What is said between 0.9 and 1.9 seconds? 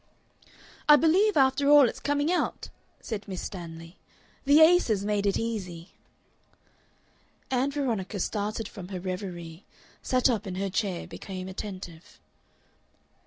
believe after all